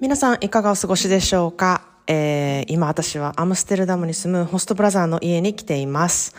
[0.00, 6.34] 皆さんいかがお過ごしでしょうか、えー、今私はアムステルダムに住むホストブラザーの家に来ています。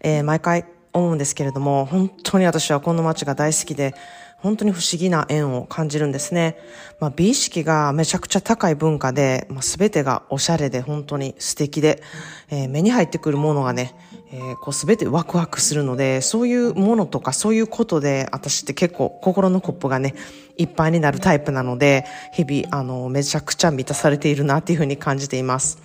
[0.00, 3.94] えー、毎回思うんですけれども、本当に私はこの街が大好きで、
[4.36, 6.58] 本当に不思議な縁を感じるんですね。
[7.00, 12.02] まあ、美意識がめちゃくちゃ高い文化で、まあ、全てがおしゃれで本当に素敵で、
[12.50, 13.94] えー、目に入ってくるものがね、
[14.32, 20.14] えー、こう全てワクワクするので、そういうものとかそういうことで、私って結構心のコップがね、
[20.56, 25.78] いっぱいになるタイプなので、日々、あの、めちゃくちゃ満たされているなっていうふうに感じています。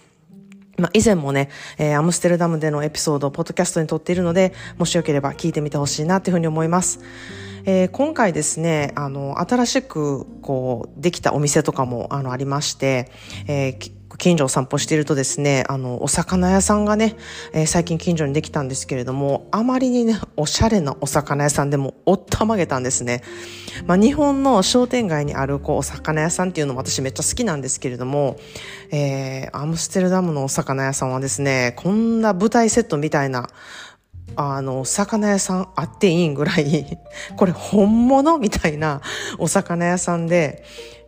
[0.78, 7.00] まあ、以前もね、えー、アムステルダムでのエピソードをポッドキャストに撮っているので、もしよければ聞いてみてほしいなというふうに思います。
[7.66, 13.12] えー、今回ですね、あの、新しく、こう、できたお店とかも、あの、ありまして、
[13.48, 17.16] えー、近所を散歩しているとですね、あの、お魚屋さんがね、
[17.54, 23.24] えー、最近近所にできたんですけれども、あまりにね、おしゃれなお魚屋さんでもおったまげたんですね。
[23.88, 28.38] まあ、日本の商店街にある、こう、お魚屋さんっていうのも私めっちゃ好きなんですけれども、
[28.92, 33.50] えー、アムステルダムのお魚屋さんはですね、こんな舞台セットみたいな、
[34.36, 37.00] あの、お魚屋さんあっていいんぐらい、
[37.38, 39.02] これ本物みたいな
[39.40, 40.64] お魚屋さんで、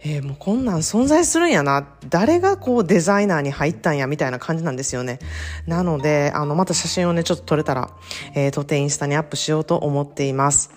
[0.05, 1.87] えー、もうこんなん存在するんやな。
[2.09, 5.19] 誰がこうデザイナーに入ったんやみたいな感じなんですよね。
[5.65, 7.89] なので、あの、また写真をね、ちょっと撮れたら、
[8.35, 10.71] えー、撮ってインスタにアップしようと思っています。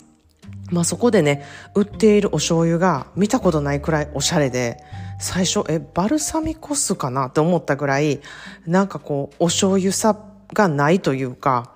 [0.71, 4.79] まあそこでね、売っているお醤油が見たことないくらいおしゃれで、
[5.19, 8.21] 最初、え、バルサミコ酢かなって思ったぐらい、
[8.67, 10.17] なんかこう、お醤油さ
[10.53, 11.73] がないというか、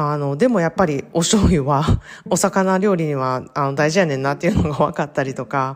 [0.00, 5.74] あの、でもやっぱりお醤油はお魚料理にはあの大事やねんなっていうのが分かったりとか、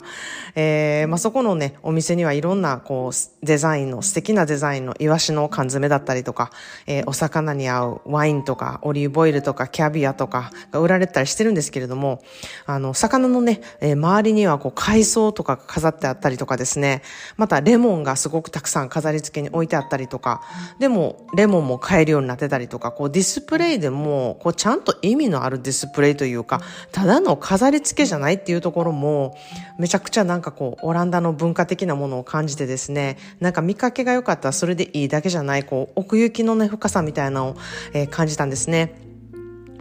[0.55, 6.53] えー、まあ、そこのね、お店にはいろんなこうデザインの、素敵なデザインのイワシの缶詰だったりとか、
[6.87, 12.23] えー、お魚に合うワインとかオリーブオイルとかキャビアとかが売られたりしてるんですけれども、
[12.65, 17.03] あの、魚のね、えー、周りにはこう海藻とかが飾ってあったりとかですね、
[17.37, 20.43] またレモンがすごくたくさん飾り付けに置いてあったりとか、
[20.79, 26.61] でもレモンも買えるようになってたりとか、こうディスプレイでもも、こうちゃんと意味のあるディスプレイというか、
[26.93, 29.37] ただの飾り付けじゃないっていうところも、
[29.79, 37.57] めちゃくちゃなんかこう、オランダの文化的なものを感じてですね、なんか見かけが良かったらそれでいいだけじゃない、こう、奥行きのね、深さみたいなのを、
[37.95, 38.95] えー、感じたんですね。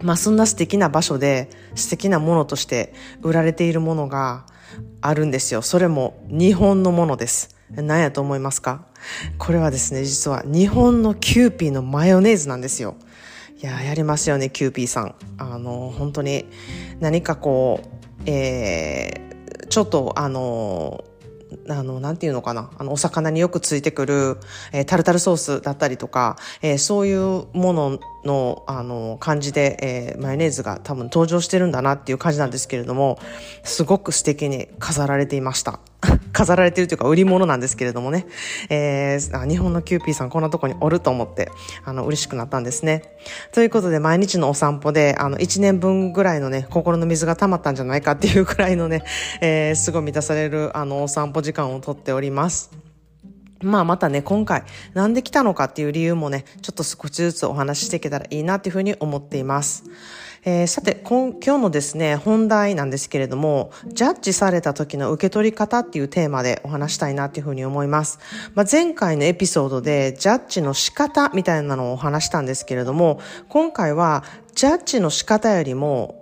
[0.02, 4.46] まあそんな素敵な場所で素敵なものとして売られているものが
[5.00, 5.62] あるんですよ。
[5.62, 7.56] それも日本のものです。
[7.70, 8.84] 何やと思いますか？
[9.38, 12.96] これはですね、実は日本のキューピーのマヨネーズなんですよ。
[13.62, 15.14] いや、やりますよね、キューピーさん。
[15.38, 16.46] あの、本当に
[16.98, 21.04] 何かこう、えー、ちょっとあの、
[21.68, 22.70] あの、なんていうのかな。
[22.76, 24.38] あの、お魚によくついてくる、
[24.72, 33.18] えー、タルタルソースだったりとか、えー、そういうものの、あの、感じで、えー、マヨネーズが多分登場してるんだなっていう感じなんですけれども、
[33.62, 35.80] すごく素敵に飾られていました。
[36.32, 38.26] 飾られてるというか売り物なんですけれどもね、
[38.68, 41.50] えー、日本のキューピーさんこんなとこにおると思って、
[41.84, 43.02] あの、嬉しくなったんですね。
[43.52, 49.04] ということで、毎日のお散歩で、あの、1年分ぐらいのね、心の水が溜まったんじゃないかっていうくらいのね、
[49.40, 52.81] えー、すごい満たされる、あの、お散歩時間をとっております。
[53.62, 54.64] まあまたね、今回、
[54.94, 59.84] なんで来たのかっていう理由もね、ちょっと少しずつお話ししていけたらいいなっていうふうに思っています。
[60.44, 68.18] えー、さて今、日のですね、本題なんですけれども、ジャッジされた時の受け取り方っていうテーマでお話したいなっていうふうに思います。
[68.54, 74.24] まあ、前回のエピソードで、ジャッジの仕方みたいなのをお話したんですけれども、今回は、
[74.56, 76.21] ジャッジの仕方よりも、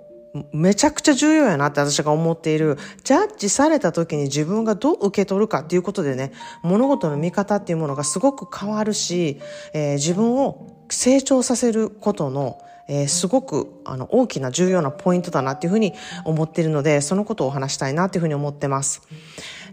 [0.52, 6.32] めちゃくちゃ重要やなって私が思っている、ジャッジされた時に自分がどう受け取るかっていうことでね、
[6.62, 9.40] 物事の見方っていうものがすごく変わるし、
[9.72, 12.60] えー、自分を成長させることの
[12.92, 19.02] えー、すごくあの大きな重要なポイントだなっていうふうに思っているので、そのことをお話したいなっていうふうに思ってます。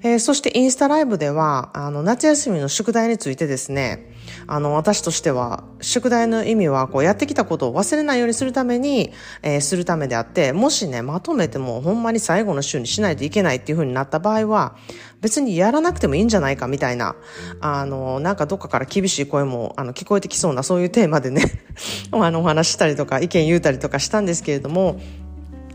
[0.04, 4.06] えー、そしてインスタライブでは、あの、夏休みの宿題についてですね、
[4.48, 9.12] あの、私としては、宿題の意味は、こう、やってきたことを忘れないようにするために、
[9.44, 14.76] えー、するためであって、もしね、まとめても、ほんまに最後の週にしないといけないっていうふうになった場合は、
[15.22, 17.16] 別にやらなくてもいいんじゃないかみたいな、
[17.60, 21.44] あの、なんかどっかから厳しい声も、あの、聞こえてきそうな、そういうテーマでね
[22.12, 25.00] あの、お話したりとか、意見言うたりとかしたんですけれども、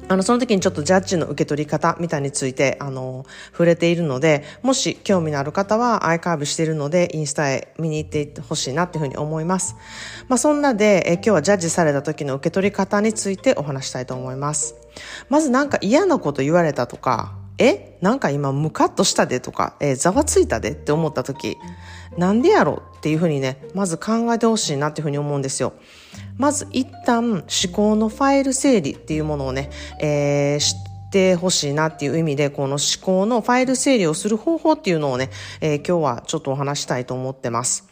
[0.08, 9.76] あの、その時にちょっとジャッジの受け取り方みたいについて、あの、触れているので、もし興味のある方はアイカーブしているので、インスタへ見に行ってほしいなっていうふうに思います。
[10.28, 14.74] まあ、そんなで、え今日はジャッジされた時の受け取り方についてお話したいと思います。
[15.28, 17.96] まずなんか嫌なこと言われたとか、え？
[18.00, 21.56] なんか今ムカッとしたでとか、え、ざわついたでって思った時、
[22.18, 25.74] なんでやろっていうふうにね、まず考えてほしいなっていうふうに思うんですよ。
[26.42, 35.30] まず一旦思考のファイル整理っていうものをね、えー、てほしいなっていう意味で、この思考のファイル整理をする方法っていうのをね、
[35.60, 37.88] えー、今日はちょっとお話したいと思ってます。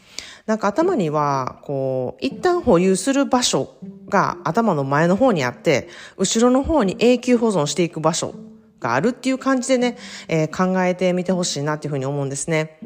[0.47, 3.77] なんか頭には、こう、一旦保有する場所
[4.09, 8.35] が頭の前の方にあって、後ろの方に永久保存していく場所
[8.81, 9.97] があるっていう感じでね、
[10.29, 12.79] えー、考えてみてほしいなっていうふうに思うんですね。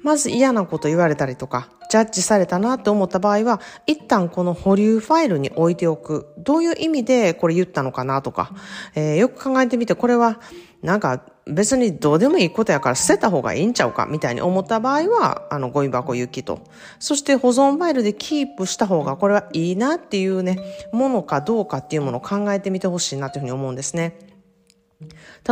[0.00, 6.28] まず嫌なこと言われたりとか、ジャッジされたなって思った場合は、一旦この保留ファイルに置いておく。
[6.38, 8.52] どういう意味でこれ言ったのかなとか、
[8.94, 10.40] えー、よく考えてみて、これは
[10.82, 16.60] なんか別にどうでもいいことやから捨てた方がいいんちゃうかみたいに思った場合は、あの、ゴミ箱行きと。
[16.98, 20.60] そして保存ファイルでキープした方がこれはいいなっていうね、
[20.92, 24.27] ものかどうかっていうものを考えてみてほしいなというふうに思うんですね。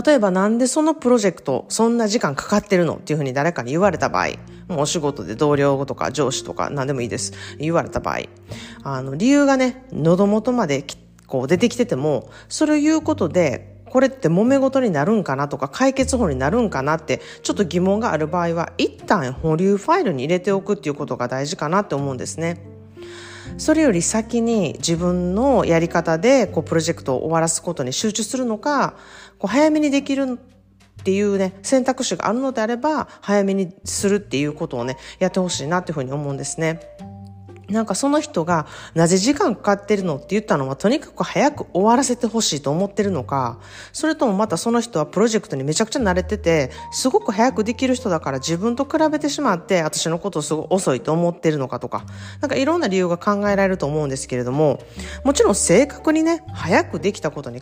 [0.05, 4.31] 例えばなんでそのプロジェクトそんな時間かかってるのっていうふうに誰かに言われた場合、
[4.69, 7.33] もうお仕事で同僚とか上司とか何でもいいです。
[7.59, 8.23] 言われた場合、
[8.83, 10.85] あの、理由がね、喉元まで
[11.29, 22.77] こう出てきてても、それを言うことで、これって揉め事になるんかなとか解決法になるんかなってちょっと疑問がある場合は一旦保留ファイルに入れておくっていうことが大事かなって思うんですね。
[23.59, 28.97] それより先に自分のやり方でこうプロジェクトを終わらすことに集中するのか、
[29.39, 30.39] こう早めにできる
[31.01, 36.81] っていうね、選択肢があるのであれば、早めにするっていうことをね、やってほしいなっていうふうに思うんですね。
[37.69, 43.59] なんかその人がなぜ時間かかってるのって言ったのはとにかく早く終わらせてほしいと思ってるのか、
[43.93, 52.05] それともまたその人はプロジェクトにめちゃくちゃ慣れてて、すごく早くできる人だから自分と比べてしまって私のことをすごい遅いと思ってるのかとか、
[52.41, 54.81] なんかいろんな理由が考えられると思うんですけれども、
[55.25, 57.61] もちろん正確にね、早くできたことに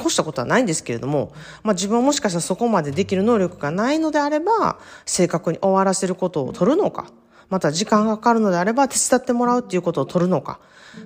[0.00, 7.06] 越したことはないんですけれども、まあ自分はもしかしたらそこまでできる能力がないのであれば、正確に終わらせることを取るのか、
[7.48, 10.58] また時間がかかるのであれば手伝ってもらうっていうことを取るのか、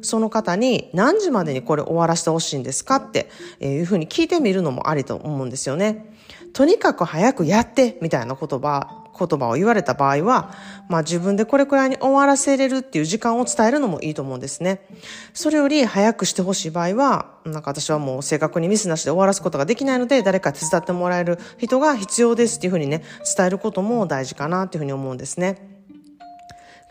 [0.03, 3.29] その方に何時までにこれ終わらせてほしいんですかって
[3.61, 6.15] いうふうに聞いてみるのもありと思うんですよね。
[6.53, 10.53] とにかく早くやってみたいな言葉、言葉を言われた場合は、
[10.89, 14.87] まあ自分でこれくらいに終わらせれるっていう時間を伝えるのもいいと思うんですね。
[15.35, 23.03] それより早くしてほしい場合は、なんか私はもう正確にミスなしで終わらすことができないので、誰か手伝ってもらえる人が必要ですっていうふうにね、
[23.37, 25.77] 伝えることも大事かなっていうふうに思うんですね。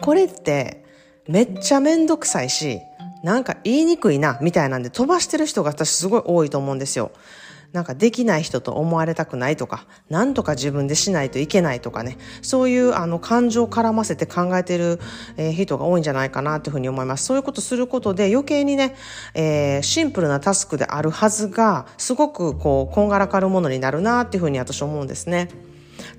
[0.02, 0.84] これって
[1.28, 2.82] めっちゃめんどくさいし、
[3.24, 7.12] なんか言いにくいな、みたいなんで飛ばしてる人が私すごい多いと思うんですよ。
[7.76, 15.02] なんかできない人と思われたくないとか、なんとか自分でしないといけないとかね、そういうあの感情を絡ませて考えてる、
[15.36, 17.26] え人が多いんじゃないかなというふうに思います。
[17.26, 18.96] そういうことすることで余計にね、
[19.34, 25.50] えー、シンプルなタスクであるはずが、すごくこう、こんがらかるものになるなっていうふうに私思うんですね。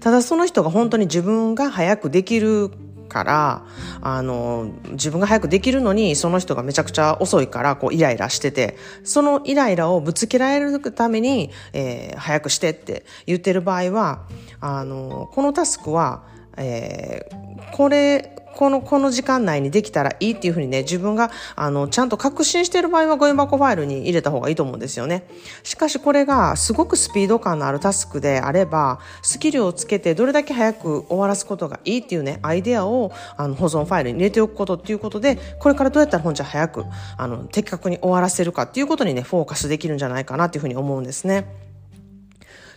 [0.00, 2.70] ただその人が本当に自分が早くできる
[3.06, 3.64] から、
[4.00, 14.22] あの、自分が早くできるのに、その人がめちゃくちゃ遅いから、こう、イライラしてて、そのイライラをぶつけられるために、えー、早くしてって言ってる場合は、
[14.60, 16.24] あの、このタスクは、
[16.56, 25.24] えー、これ、この、この時間内にできたらいいっていうふうにね、自分が、あの、ちゃんと確信している場合はゴミ箱ファイルに入れた方がいいと思うんですよね。
[25.62, 36.84] しかしこれがすごくスピード感のあるタスクであれば、スキルをつけてどれだけ早く終わらすことがいいっていうね、アイデアをあの保存ファイルに入れておくことっていうことで、これからどうやったら本じゃ早く、
[37.18, 41.65] あの、的確に終わらせるかっていうことにね、フォーカスできるんじゃないかなっていうふうに思うんですね。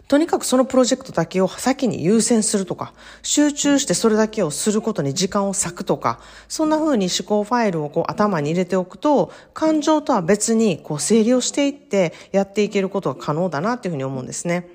[0.10, 14.68] とにかくそのプロジェクトだけを先に優先するとか、集中してそれだけをすることに時間を割くとか、そんな風に思考ファイルをこう頭に入れておくと、感情とは別にこう整理をしていってやっていけることが可能だなっていうふうに思うんですね。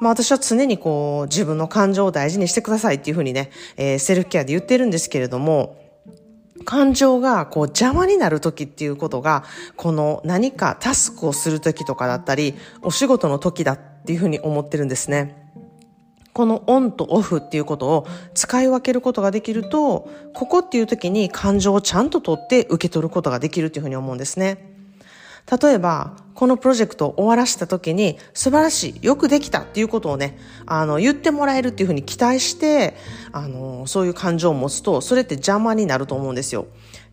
[0.00, 5.76] まあ私は常にこう自分の感情を大事にしてくださいっていうふうにね、えー、セルフケアで言ってるんですけれども、
[6.64, 9.44] 感情がこう邪魔になる時っていうことが、
[9.76, 15.36] この何かタスクをする時とかだったり、お仕事の時だったっていうふうに思ってるんですね。
[16.32, 24.70] このオンとオフっていうことを使い分けることができると、ここっていう時に感情をちゃんと取って受け取ることができるっていうふうに思うんですね。
[25.60, 32.94] 例えば、このプロジェクトを終わらせた時に、素晴らしい、よくできたっていうことをね、あの、言ってもらえるっていうふうに期待して、
[33.32, 36.66] あの、そういう感情を持つと、それって邪魔になると思うんですよ。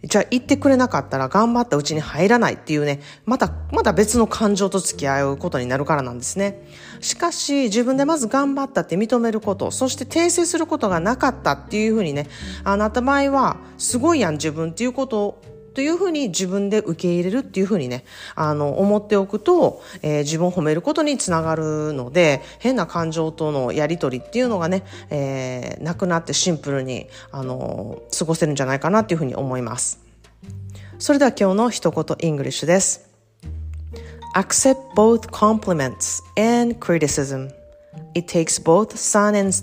[0.04, 6.68] じゃあ言ってくれなかったら頑張ったうちに入らないっていうね、また、また別の感情と付き合うことになるからなんですね。
[7.02, 12.28] しかし、自分でまず頑張ったって認めること、そして訂正することがなかったっていうふうにね、
[12.64, 15.42] あなた場合は、すごいやん自分っていうことを
[15.78, 18.04] というふうに自分で受け入れるっていうふうにね、
[18.34, 30.00] あの、思っておくと、えー、自分を褒めることにつながるので、変な感情とのやりとりっていうのがね、えー、なくなってシンプルに、あの、過ごせるんじゃないかなっていうふうに思います。
[30.98, 33.08] それでは今日の一言イングリッシュです。
[34.34, 37.52] Accept both compliments and criticism.
[38.16, 39.54] It takes both sun and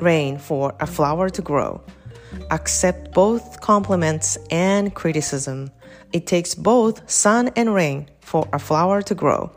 [0.00, 1.82] rain for a flower to grow.
[2.50, 5.70] Accept both compliments and criticism.
[6.12, 9.50] It takes both sun and rain for a flower to grow.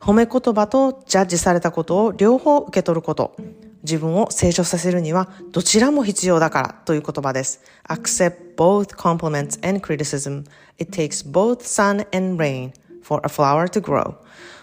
[0.00, 3.36] 褒め言葉とジャッジされたことを両方受け取ること。
[3.84, 7.60] 自分を成長させるにはどちらも必要だからという言葉です。
[7.88, 10.44] Accept both compliments and criticism.
[10.78, 12.72] It takes both sun and rain
[13.02, 14.16] for a flower to grow.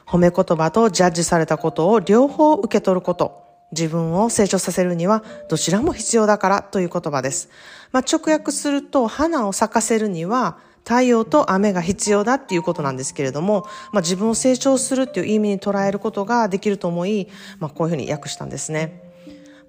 [0.06, 3.49] 褒め言葉とジャッジされたことを両方受け取ること。
[3.72, 7.50] 自分を成長させるにはどちらも必要だからという言葉です。
[7.92, 17.28] まあ、直訳すると花を咲かせるには太陽と雨が必要だっていうことなんですけれども、まあ、自分を成長するっていう意味に捉えることができると思い、
[17.60, 19.04] まあ、こういうふうに訳したんですね。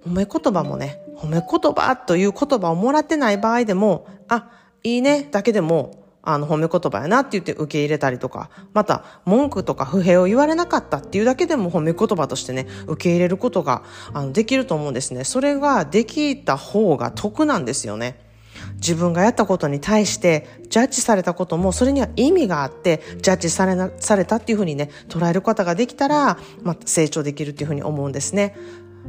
[0.06, 4.50] 褒め言葉もね、褒め言葉という言葉をもらってない場合でも、あ、
[4.82, 15.24] いいねだけでもあの、褒め言葉やなって言って受け入れたりとか、また、文句とか不平を言われなかったっていうだけでも褒め言葉としてね、受け入れることが、あの、できると思うんですね。
[15.24, 18.30] それができた方が得なんですよね。
[18.74, 28.56] 自分がやったことに対してジャッジされたこともそれには意味があってジャッジされなされたっていうふうにね捉えることができたら、まあ、成長できるっていうふうに思うんですね。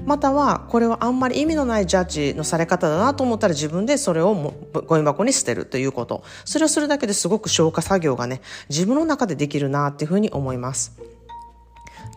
[0.06, 10.98] またはこれはあんまり意味のないジャッジのされ方だなと思ったら自分でそれをゴミ箱に捨てるということそれをするだけですごく消化作業がね自分の中でできるなっていうふうに思います。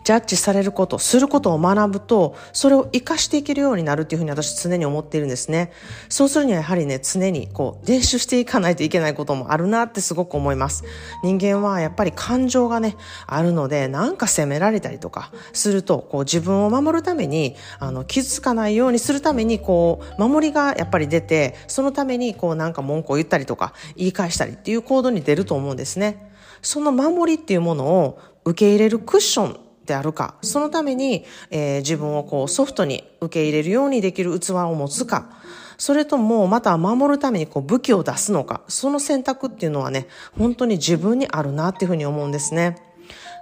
[0.05, 5.71] ジャッジされること、することを学ぶと、それを活かしていけるようになるっていうふうに私常に思っているんですね。
[6.09, 10.83] そうするにはやはりね、常にこう、練習していかないといけないこともあるなってすごく思います。
[11.23, 26.31] 人間はやっぱり感情がね、あるので、なんか責められたりとかすると、こう自分を守るために、あの、傷つかないようにするために、こう、守りがやっぱり出て、そのためにこうなんか文句を言ったりとか、言い返したりっていう行動に出ると思うんですね。
[26.61, 35.29] その守りっていうものを受け入れるクッションであるか、そのために、えー、自分をこうソフトに受け入れるようにできる器を持つか、
[35.77, 42.77] それともまた守るためにこう武器を出すのか、その選択っていうのはね、本当に自分にあるなっていうふうに思うんですね。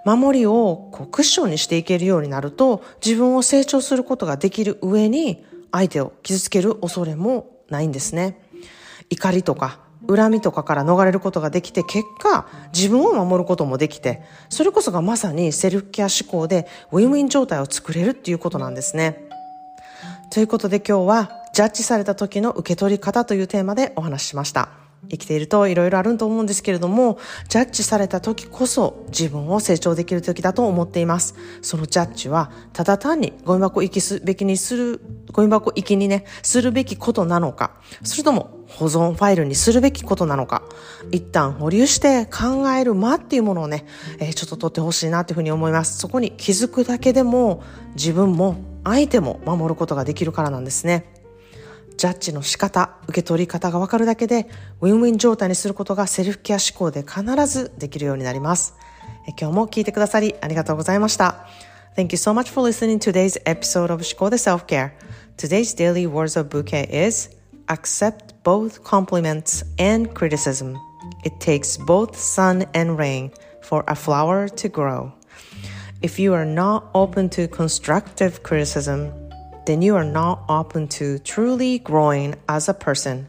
[0.06, 8.40] 守りをこうクッションにしていけるようになると、自分を成長することができる上に、相手を傷つける恐れもないんですね。
[9.10, 19.28] 怒りとか恨みとかから逃れることができて、結果、自分を守ることもできて、それこそがまさにセルフケア思考でウィンウィン状態を作れるっていうことなんですね。
[20.30, 24.70] ということで今日は、ジャッジされた時の受け取り方というテーマでお話ししました。
[25.10, 27.18] 生きていると色々あると思うんですけれども、
[27.50, 31.36] ジャッジされた時こそ自分を成長できる時だと思っています。
[31.62, 37.72] そのジャッジは、ただ単にゴミ箱行きすべきにする、ゴミ箱行きにね、するべきことなのか、
[38.04, 40.64] それとも保存ファイルにするべきことなのか、
[41.12, 43.86] 一旦保留して考える間っていうものをね、
[44.20, 46.00] えー、ちょっと取ってほしいなというふうに思います。
[46.00, 47.62] そこに気づくだけでも
[47.96, 51.13] 自分も相手も守ることができるからなんですね。
[51.97, 54.49] ジャッジの仕方、受け取り方がわかるだけで、
[54.81, 58.75] ウィンウィン状態にすることがセルフケア思考で必ずできるようになります。
[59.39, 61.47] 今日も聞いてくださりありがとうございました。
[61.97, 64.93] Thank you so much for listening to today's episode of 思考で Self-Care.
[65.37, 67.31] Today's daily words of bouquet is
[67.67, 70.77] accept both compliments and criticism.
[71.25, 75.13] It takes both sun and rain for a flower to grow.
[76.01, 79.13] If you are not open to constructive criticism,
[79.66, 83.28] then you are not open to truly growing as a person.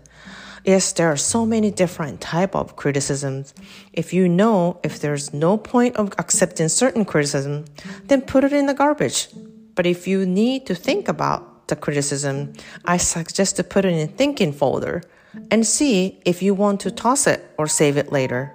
[0.65, 3.53] Yes, there are so many different type of criticisms.
[3.93, 7.67] If you know if there's no point of accepting certain criticism,
[8.07, 9.29] then put it in the garbage.
[9.75, 14.09] But if you need to think about the criticism, I suggest to put it in
[14.09, 15.03] a thinking folder
[15.51, 18.55] and see if you want to toss it or save it later.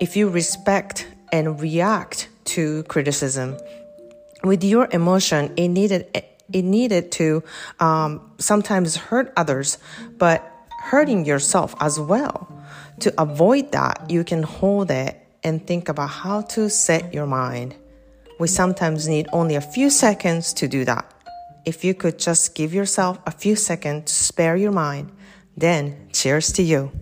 [0.00, 3.58] If you respect and react to criticism
[4.44, 6.06] with your emotion, it needed
[6.52, 7.42] it needed to
[7.80, 9.78] um, sometimes hurt others,
[10.16, 10.50] but
[10.80, 12.48] hurting yourself as well.
[13.00, 17.74] To avoid that, you can hold it and think about how to set your mind.
[18.38, 21.12] We sometimes need only a few seconds to do that.
[21.64, 25.12] If you could just give yourself a few seconds to spare your mind,
[25.56, 26.92] then cheers to you.